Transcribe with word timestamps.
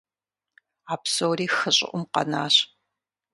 А 0.93 0.95
псори 1.01 1.47
хы 1.55 1.69
щӀыӀум 1.75 2.03
къэнащ. 2.13 2.55